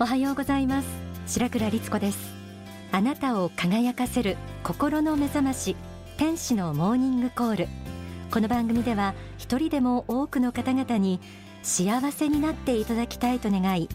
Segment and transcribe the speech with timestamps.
[0.00, 0.88] おはようございます。
[1.26, 2.32] 白倉律子です。
[2.92, 5.74] あなたを輝かせる心の目覚まし
[6.16, 7.68] 天使のモーニングコール。
[8.30, 11.18] この番組では一人でも多くの方々に
[11.64, 13.88] 幸せになっていただきたいと願い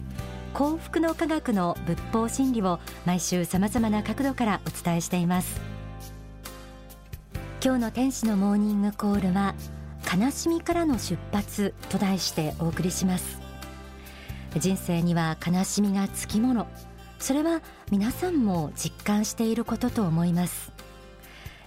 [0.52, 5.58] 幸福の科学の仏法真理を毎週様々な角度からお伝えしています。
[7.64, 9.54] 今日の天使のモーニングコールは
[10.14, 13.43] 悲しみからの出発と題してお送りします。
[14.56, 16.66] 人生には悲しみがつきもの。
[17.18, 17.60] それは
[17.90, 20.72] 皆さんも実感していることと思います。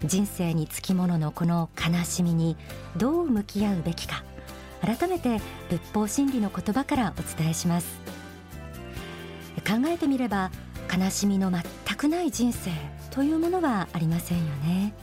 [0.04, 2.56] 人生につきもののこの悲しみに
[2.96, 4.24] どう向き合うべきか。
[4.82, 8.00] 改めて仏法真理の言葉からお伝えします。
[9.66, 10.52] 考えてみれば
[10.96, 11.64] 悲しみの全
[11.98, 12.72] くない人生
[13.10, 14.94] というものはありませんよね。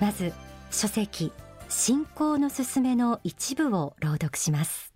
[0.00, 0.32] まず
[0.70, 1.32] 書籍
[1.68, 4.95] 信仰のすすめの一部を朗読します。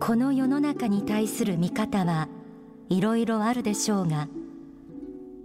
[0.00, 2.28] この世の中に対する見方は
[2.88, 4.28] いろいろあるでしょうが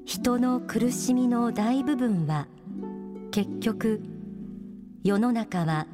[0.06, 2.48] 人の苦しみの大部分は
[3.32, 4.02] 結局
[5.04, 5.88] 世の中は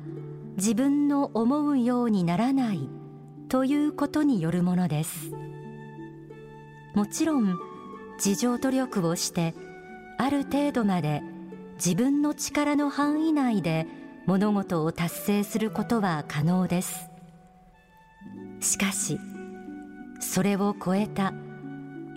[0.58, 2.90] 自分の思うようにならない
[3.50, 5.32] ということによるものです。
[6.96, 7.60] もちろん
[8.16, 9.54] 自助努力をして
[10.18, 11.22] ある程度まで
[11.76, 13.86] 自分の力の範囲内で
[14.26, 17.10] 物事を達成することは可能です。
[18.60, 19.20] しかし
[20.20, 21.32] それを超えた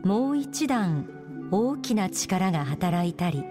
[0.05, 1.09] もう一段
[1.51, 3.45] 大きな力が働いたり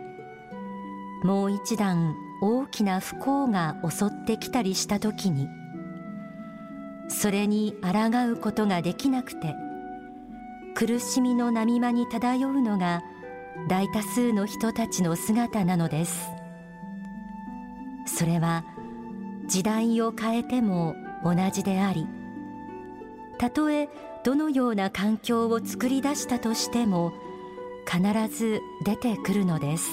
[1.23, 5.47] もう一段大きな不幸が襲ってきたりした時に
[7.09, 9.55] それに抗うことができなくて
[10.75, 13.01] 苦しみの波間に漂うのが
[13.67, 16.36] 大多数の人たちの姿なのです。
[18.07, 18.65] それは
[19.47, 22.07] 時代を変えても同じであり
[23.37, 23.89] たとえ
[24.23, 27.13] どのような環境を作り出したとしても
[27.85, 28.01] 必
[28.35, 29.89] ず出てくるのです。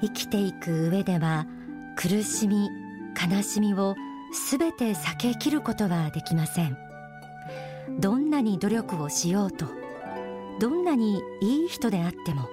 [0.00, 1.46] 生きていく上では
[1.96, 2.70] 苦しみ
[3.30, 3.96] 悲しみを
[4.32, 6.76] すべて避けきることはできません。
[7.98, 9.66] どんなに努力をしようと
[10.58, 12.48] どんなにいい人であっても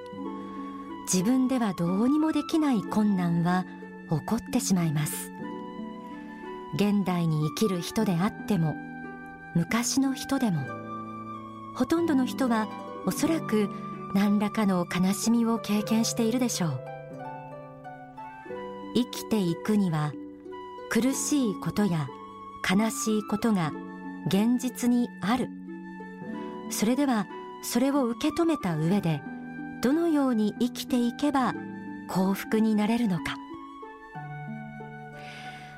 [1.12, 3.66] 自分ではどうにもできない困難は
[4.10, 5.32] 起こってしまいます。
[6.76, 8.76] 現代に生きる人であっても
[9.56, 10.62] 昔の人でも
[11.76, 12.68] ほとんどの人は
[13.06, 13.70] おそらく
[14.16, 16.80] 何らかの悲しみを経験しているでしょう。
[18.96, 20.14] 生きていくには
[20.90, 22.08] 苦しいことや
[22.70, 23.72] 悲しいことが
[24.28, 25.50] 現実にある。
[26.70, 27.28] それでは
[27.64, 29.22] それを受け止めた上で
[29.82, 31.54] どのように生きていけば
[32.08, 33.38] 幸福になれるのか。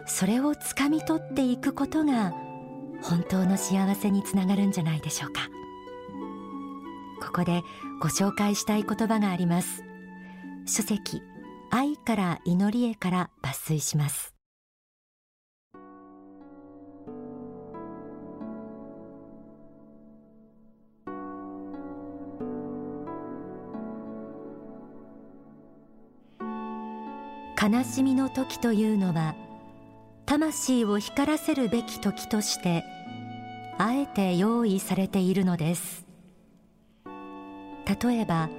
[0.07, 2.33] それをつかみ取っていくことが
[3.01, 5.41] 本当の幸せにつながるんじゃないでしょうか。
[7.21, 7.61] ここで
[8.01, 9.83] ご紹介したい言葉があります。
[10.65, 11.21] 書籍
[11.71, 14.34] 愛から祈りへから抜粋します。
[27.67, 29.33] 悲しみの時というのは
[30.27, 32.83] 魂を光らせるべき時として
[33.79, 36.05] あえて用意されているのです。
[38.03, 38.49] 例えば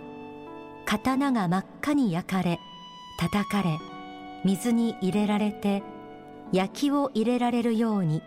[0.86, 2.58] 刀が真っ赤に焼かれ
[3.20, 3.78] 叩かれ
[4.44, 5.84] 水に入れられて
[6.50, 8.22] 焼きを入れられるように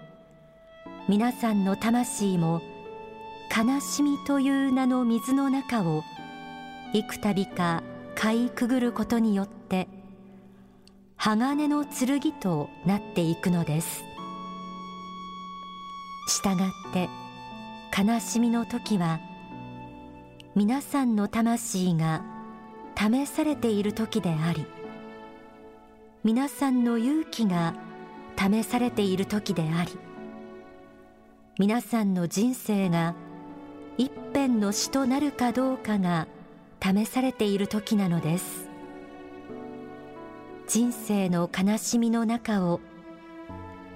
[1.10, 2.62] 皆さんの魂も
[3.54, 6.04] 悲しみという名の水の中を
[6.94, 7.84] 幾度か
[8.16, 9.59] 買いくぐることによって
[11.22, 14.06] 鋼の剣となっていくのです。
[16.30, 17.10] したがって
[17.96, 19.20] 悲しみの時は
[20.56, 22.24] 皆さんの魂が
[22.98, 24.66] 試されている時であり
[26.24, 27.74] 皆さんの勇気が
[28.38, 29.98] 試されている時であり
[31.58, 33.14] 皆さんの人生が
[33.98, 36.28] 一辺の死となるかどうかが
[36.82, 38.69] 試されている時なのです。
[40.70, 42.80] 人生の悲しみの中を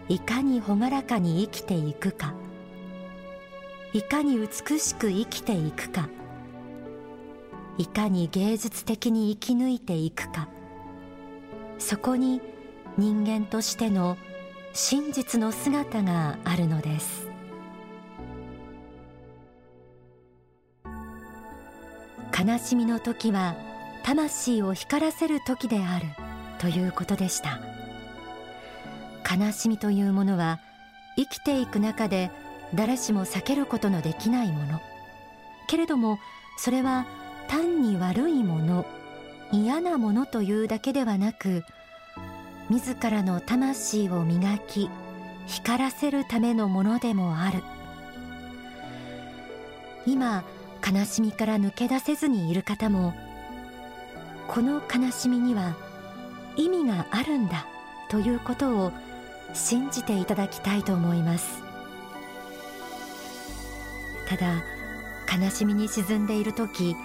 [0.09, 2.33] いかに朗らかに生きていくか。
[3.93, 6.09] いかに美しく生きていくか。
[7.77, 10.47] いかに芸術的に生き抜いていくか。
[11.77, 12.41] そこに
[12.97, 14.17] 人間としての
[14.73, 17.29] 真実の姿があるのです。
[22.35, 23.55] 悲しみの時は
[24.03, 26.22] 魂を光らせる時である。
[26.63, 27.59] ということでした。
[29.29, 30.61] 悲しみというものは
[31.17, 32.31] 生きていく中で
[32.73, 34.81] 誰しも避けることのできないもの。
[35.67, 36.19] けれども
[36.57, 37.05] それは
[37.49, 38.85] 単に悪いもの
[39.51, 41.65] 嫌なものというだけではなく
[42.69, 44.89] 自らの魂を磨き
[45.47, 47.61] 光らせるためのものでもある。
[50.05, 50.45] 今
[50.81, 53.13] 悲しみから抜け出せずにいる方も
[54.47, 55.75] この悲しみには
[56.55, 57.65] 意味があるんだ
[58.09, 58.91] ということを
[59.53, 61.61] 信じていただきたいと思います。
[64.27, 64.63] ただ
[65.43, 66.95] 悲しみに沈んでいる時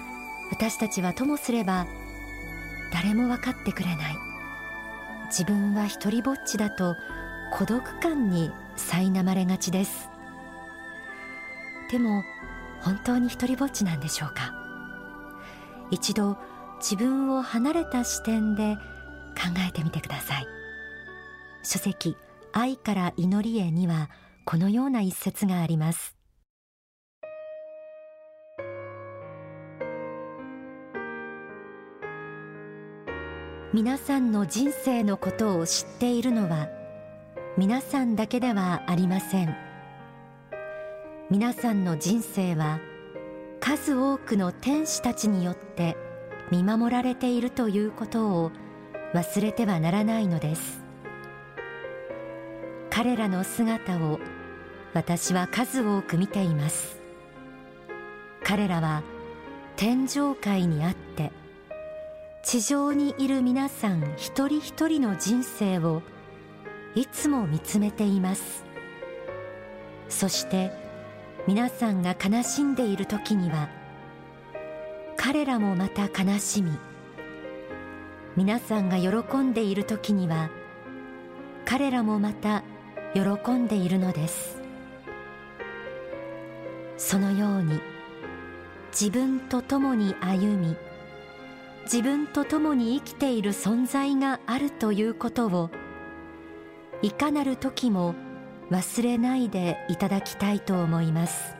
[0.50, 1.86] 私たちはともすれば
[2.92, 4.16] 誰も分かってくれない。
[5.26, 6.96] 自分は一りぼっちだと
[7.52, 10.08] 孤独感に苛まれがちです。
[11.90, 12.22] でも
[12.80, 14.54] 本当に一りぼっちなんでしょうか？
[15.90, 16.38] 一度
[16.80, 18.78] 自分を離れた視点で
[19.38, 20.46] 考えてみてください。
[21.62, 22.16] 書籍
[22.52, 24.10] 愛から祈りへには
[24.44, 26.16] このような一節があります。
[33.74, 36.68] 皆さんの人生のことを知っているのは
[37.58, 39.54] 皆さんだけではありません。
[41.30, 42.80] 皆さんの人生は
[43.60, 45.96] 数多くの天使たちによって
[46.50, 48.52] 見守られているということを
[49.14, 50.80] 忘れてはならないのです。
[52.90, 54.18] 彼らの姿を
[54.92, 56.98] 私は数多く見ています。
[58.44, 59.02] 彼らは
[59.76, 61.32] 天上界にあって
[62.42, 66.02] 地上にいる皆さん一人一人の人生を
[66.94, 68.64] いつも見つめています。
[70.08, 70.72] そして
[71.46, 73.68] 皆さんが悲しんでいる時には
[75.16, 76.72] 彼らもまた悲しみ
[78.38, 80.48] 皆さんが喜んでいる時には
[81.64, 82.62] 彼らもまた
[83.12, 84.62] 喜んでいるのです。
[86.96, 87.80] そのように
[88.92, 90.76] 自分と共に歩み
[91.82, 95.70] 自分と共に生きている存在があるということを
[97.02, 98.14] いかなる時も
[98.70, 101.56] 忘れないでいただきたいと思います。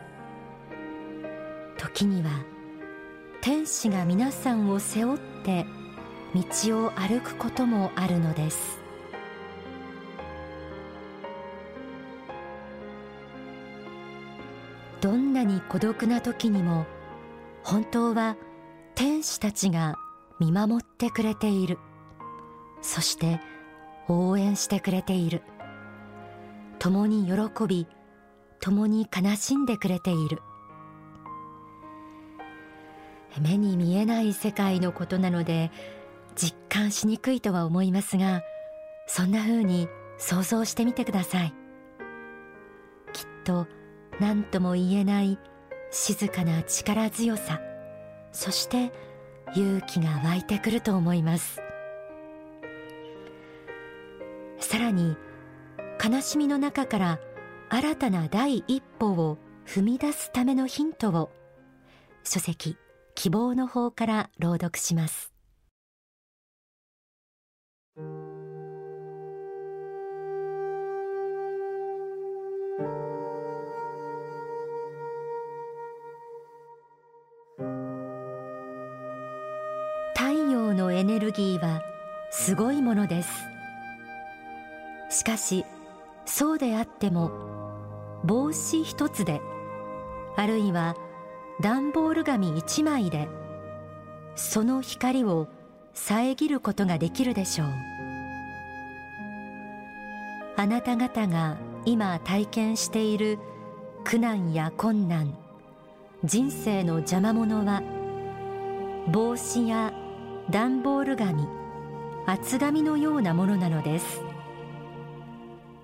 [1.76, 2.30] 時には
[3.40, 5.66] 天使が皆さんを背負って
[6.34, 8.78] 道を歩くこともあるのです。
[15.00, 16.84] どんなに孤独な時にも
[17.62, 18.36] 本当は
[18.94, 19.94] 天使たちが
[20.40, 21.78] 見守ってくれている。
[22.82, 23.40] そして
[24.08, 25.42] 応援してくれている。
[26.78, 27.86] 共に喜び
[28.60, 30.42] 共に悲しんでくれている。
[33.40, 35.70] 目に見えない世界のことなので
[36.38, 38.42] 実感しにくいとは思いますが
[39.08, 39.88] そんな風に
[40.18, 41.54] 想像してみてください。
[43.12, 43.66] きっと
[44.20, 45.38] 何とも言えない
[45.90, 47.60] 静かな力強さ
[48.32, 48.92] そして
[49.54, 51.60] 勇気が湧いてくると思います。
[54.60, 55.16] さらに
[56.04, 57.20] 悲しみの中から
[57.70, 61.30] 新たな第一歩を踏み出すためのヒントを
[62.22, 62.76] 書籍
[63.14, 65.37] 希望の方から朗読します。
[80.14, 81.82] 太陽のエネルギーは
[82.30, 83.30] すごいものです。
[85.10, 85.64] しかし
[86.24, 87.32] そうであっても
[88.24, 89.40] 帽子一つで
[90.36, 90.94] あるいは
[91.60, 93.26] 段ボール紙一枚で
[94.36, 95.48] その光を
[96.06, 97.68] 遮ることができるでしょう。
[100.56, 103.38] あなた方が今体験している
[104.04, 105.36] 苦難や困難
[106.24, 107.82] 人生の邪魔者は
[109.08, 109.92] 帽子や
[110.50, 111.46] 段ボール紙
[112.26, 114.22] 厚紙のようなものなのです。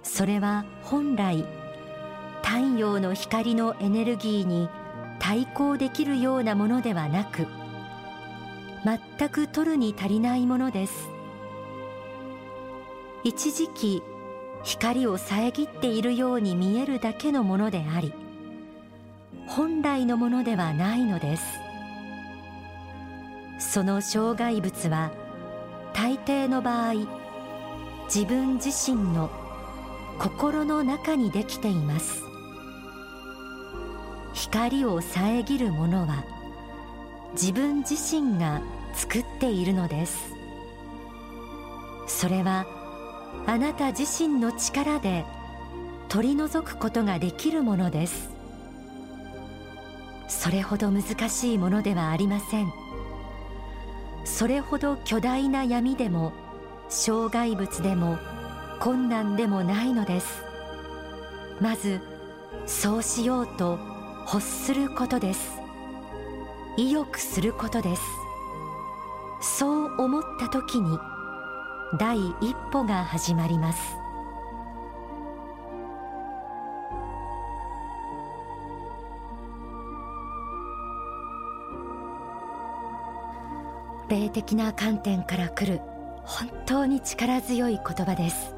[0.02, 1.44] それは本来
[2.42, 4.68] 太陽の光のエネルギーに
[5.18, 7.47] 対抗できるようなものではなく
[8.85, 11.09] 全く取るに足りないものです。
[13.23, 14.03] 一時期
[14.62, 18.12] 光を遮っているように見えるだけのものであり
[19.47, 21.45] 本来のものではないのです。
[23.59, 25.11] その障害物は
[25.95, 26.95] 大抵の場合
[28.07, 29.31] 自分自身の
[30.19, 32.23] 心の中にできています。
[34.35, 36.25] 光を遮るものは
[37.35, 38.62] 自分自身が
[38.95, 40.33] 作っているのです。
[42.07, 42.67] それは
[43.47, 45.25] あなた自身の力で
[46.09, 48.31] 取り除くことができるものです。
[50.29, 52.73] それほど難しいものではありません。
[54.25, 56.33] それほど巨大な闇でも
[56.88, 58.19] 障害物でも
[58.81, 60.45] 困難でもないのです。
[61.61, 62.00] まず
[62.67, 63.79] そうしようと
[64.26, 65.63] 欲することです。
[66.76, 68.02] 意欲することです。
[69.40, 70.99] そう思った時に
[71.99, 73.97] 第一歩が始まります。
[84.09, 85.81] 霊的な観点から来る
[86.25, 88.54] 本当に力強い言葉です。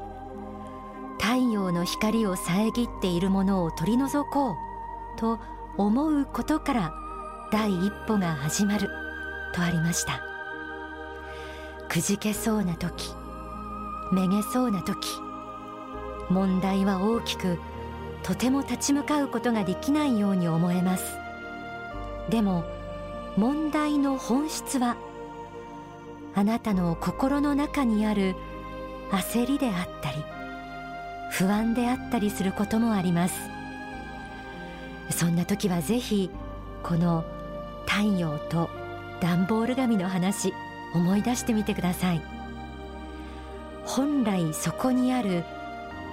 [1.19, 4.55] 太陽の光を遮っているものを取り除こう
[5.19, 5.39] と
[5.77, 7.06] 思うことから
[7.51, 8.89] 第一歩が始まる。
[9.53, 10.21] とありました。
[11.89, 13.13] くじけそうな時
[14.11, 15.07] めげそうな時
[16.29, 17.57] 問題は大きく
[18.23, 21.17] とても立ち向かうことができないように思えます。
[22.29, 22.65] でも
[23.37, 24.97] 問題の本質は
[26.35, 28.35] あなたの心の中にある
[29.11, 30.23] 焦りであったり
[31.31, 33.35] 不安であったりすることもあります。
[35.09, 36.29] そんな時はぜひ
[36.83, 37.23] この
[37.87, 38.69] 太陽と
[39.19, 40.53] 段ボール紙の話
[40.93, 42.21] 思い出してみてください。
[43.85, 45.43] 本来そこにある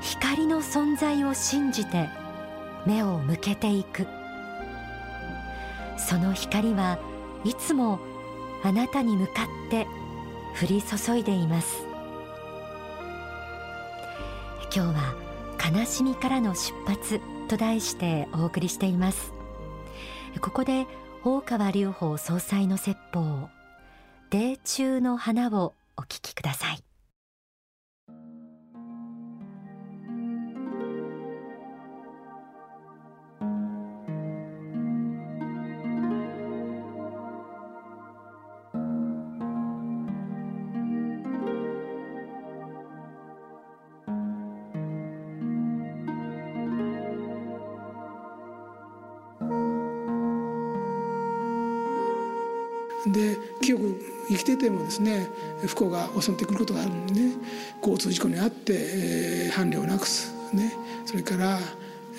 [0.01, 2.09] 光の存在を信じて
[2.87, 4.07] 目を向けていく。
[5.97, 6.99] その光は
[7.45, 7.99] いつも
[8.63, 9.87] あなたに向かって
[10.63, 11.85] 降り注いでいます。
[14.75, 15.15] 今日は
[15.73, 19.33] 悲しみからの出発と題してお送りしています。
[20.41, 20.87] ここで
[21.27, 23.49] 大川隆法総裁の説法
[24.29, 26.85] 泥中の花をお聞きください。
[53.13, 55.29] で記憶生きててもですね
[55.67, 57.33] 不幸が襲ってくることがあるんでね
[57.81, 60.73] 交通事故に遭って、えー、伴侶をなくす、ね、
[61.05, 61.59] それから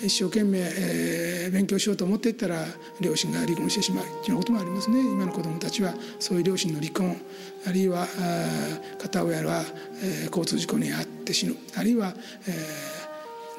[0.02, 2.66] 一生懸命、えー、勉強しようと思っていったら
[3.00, 5.00] 両親が離婚してしまうというようなこともありますね。
[5.00, 7.16] 今の子どもたちはそういう両親の離婚
[7.66, 8.06] あるいは
[8.98, 9.62] 片親は、
[10.02, 12.12] えー、交通事故に遭って死ぬあるいは、
[12.46, 12.50] え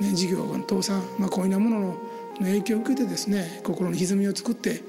[0.01, 1.97] ーね、事業の倒産、まあ、こういうようなものの
[2.39, 4.81] 影響を受けてですね心に歪みを作って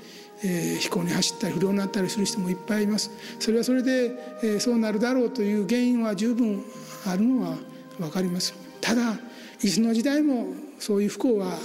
[0.45, 3.11] えー、飛行に走ったり不良になったりする人もいっぱいいます。
[3.38, 6.62] それはそれで、えー、そうなるだろうという原因は十分
[7.07, 7.57] あるのは
[7.99, 8.54] 分かります。
[8.80, 9.18] ただ
[9.62, 10.47] いつの時代も
[10.78, 11.59] そういう不幸は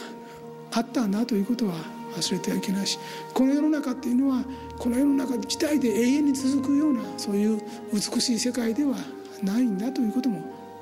[0.72, 1.74] あったんだということは
[2.18, 3.00] 忘れてはいけないし
[3.34, 4.44] この世の中っていうのは
[4.78, 7.62] この世の中自体で永遠に続くようなそういう
[7.94, 8.96] 美しい世界では
[9.44, 10.42] ないんだということも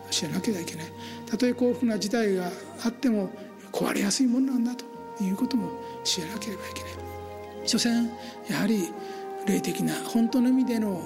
[0.10, 0.86] 知らなければいけない。
[1.26, 2.52] たとえ幸福な時代が
[2.84, 3.30] あっても
[3.72, 4.86] 壊れやすいものなんだと
[5.24, 5.70] いうことも
[6.04, 7.01] 知らなければいけない。
[7.66, 8.10] 所詮
[8.50, 8.92] やはり
[9.46, 11.02] 霊的な本当の意味での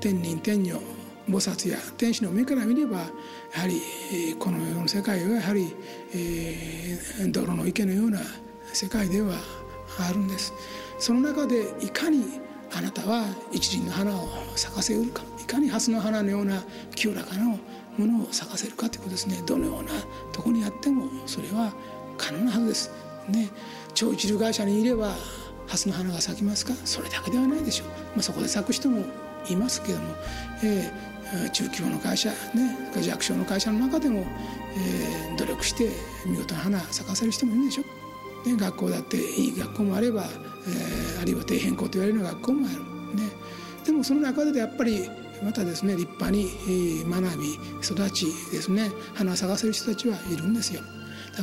[0.00, 0.80] 天人天女
[1.28, 3.04] 菩薩や天使の目から見ればや
[3.60, 5.74] はりこの世の世界はやはり、
[6.14, 8.20] えー、泥の池のような
[8.72, 9.34] 世界では
[9.98, 10.52] あるんです。
[10.98, 12.40] その中でいかに
[12.74, 16.62] あなたは一輪の花を咲かせうるかいかに蓮の花のような
[16.94, 17.58] 清らかなも
[17.98, 19.42] のを咲かせるかということですね。
[19.46, 19.90] どのような
[20.32, 21.72] とこにあってもそれは
[22.16, 22.90] 可能なはずです。
[23.28, 23.48] ね。
[23.94, 25.14] 超一流会社にいれば
[25.68, 26.74] 蓮の花が咲きますか？
[26.84, 29.04] それだけではないでしょう、まあ、そこで咲く人も
[29.48, 30.14] いますけども、
[30.64, 34.26] えー、中規模の会社ね弱小の会社の中でも、
[34.76, 35.90] えー、努力して
[36.26, 37.82] 見事な花咲かせる人もいるでしょ
[38.46, 42.78] う、ね、学校だっていい学校もあれば、えー、あるいは底辺校と言われるような学校もある、
[43.16, 43.30] ね、
[43.84, 45.08] でもその中でやっぱり
[45.42, 46.48] またですね立派に
[47.08, 50.82] 学び育ちですね花を咲かせる人たちはいるんですよ。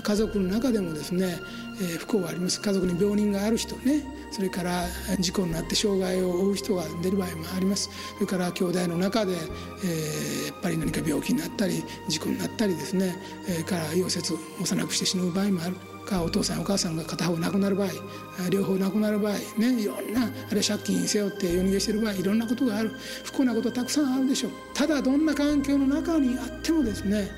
[0.03, 1.39] 家族の中でもですね、
[1.79, 2.59] えー、不幸はあります。
[2.59, 4.03] 家族に病人がある人ね。
[4.35, 4.83] それから
[5.17, 7.89] 事故になって障害を負う人が出る場合もあります。
[8.15, 13.15] それから兄弟の中で、えー、やっぱり何か病気になったり事故になったりですね、
[13.47, 15.75] えー、から溶接幼くして死ぬ場合もある。
[16.05, 17.89] かお父さんお母さんが片方亡くなる場合
[18.51, 22.91] 両方亡くなる場合ねいろんなあるいは借金背負って夜逃げしてる場合いろんなことがある。
[23.23, 24.51] 不幸なことたくさんあるでしょう。
[24.73, 27.29] ただどんな環境の中にあってもですね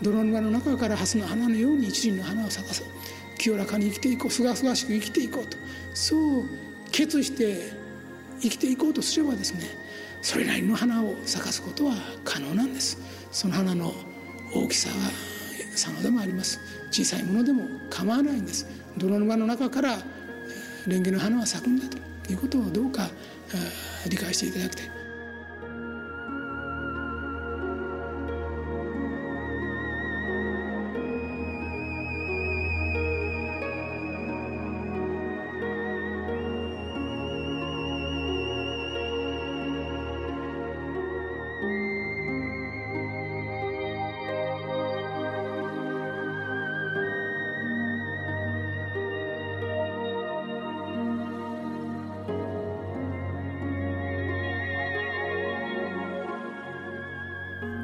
[0.00, 2.90] 泥沼の中から蓮の花のように一輪の花を咲かせる。
[3.38, 5.56] 清らかに生きていこうすがすがしく生きていこうと
[5.94, 6.44] そう
[6.90, 7.72] 決して
[8.40, 9.60] 生きていこうとすればですね
[10.20, 12.98] それなりの花を咲かすことは可能なんです。
[13.30, 13.92] その花の
[14.52, 14.96] 大きさは
[15.76, 16.58] さまざまあります。
[16.90, 18.66] 小さいものでも構わないんです。
[18.96, 19.98] 泥沼の中から
[20.84, 23.08] 蓮華の花は咲くんだということをどうか
[24.08, 24.97] 理解していただきたい。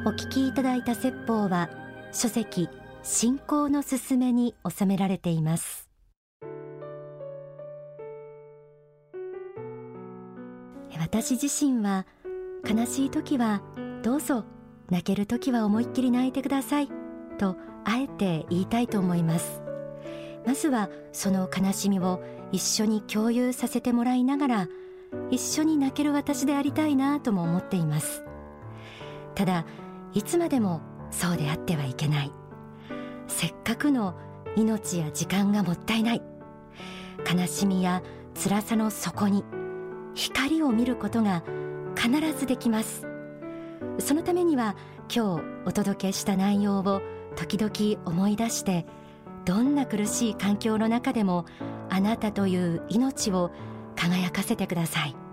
[0.06, 1.70] お聞きいただいた説法は
[2.12, 2.68] 書籍
[3.02, 5.88] 信仰のすすめに収められています。
[11.00, 12.04] 私自身は
[12.68, 13.62] 悲しい時は
[14.02, 14.44] どうぞ
[14.90, 16.88] 泣ける時は思いっきり泣いてください
[17.38, 17.56] と
[17.86, 19.62] あえて言いたいと思います。
[20.44, 24.68] まずはその悲しみを一緒に共有させてもらいながら
[25.30, 28.22] 一緒に泣ける私でありたいなとも思っています。
[29.34, 29.64] ただ
[30.14, 30.80] いつまでも
[31.10, 32.32] そうであってはいけない。
[33.26, 34.14] せっかくの
[34.56, 36.22] 命や時間がもったいない。
[37.30, 38.02] 悲しみや
[38.42, 39.44] 辛さの底に
[40.14, 41.42] 光を見ることが
[41.96, 43.06] 必ずできます。
[43.98, 44.76] そのためには
[45.14, 47.02] 今日お届けした内容を
[47.36, 48.86] 時々思い出して
[49.44, 51.44] どんな苦しい環境の中でも
[51.90, 53.50] あなたという命を
[53.96, 55.23] 輝かせてください。